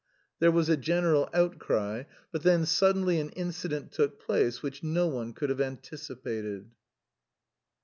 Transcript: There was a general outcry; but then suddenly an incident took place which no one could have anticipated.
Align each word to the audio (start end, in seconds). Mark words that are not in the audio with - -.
There 0.39 0.49
was 0.49 0.67
a 0.67 0.77
general 0.77 1.29
outcry; 1.31 2.05
but 2.31 2.41
then 2.41 2.65
suddenly 2.65 3.19
an 3.19 3.29
incident 3.35 3.91
took 3.91 4.19
place 4.19 4.63
which 4.63 4.81
no 4.81 5.05
one 5.05 5.31
could 5.31 5.51
have 5.51 5.61
anticipated. 5.61 6.71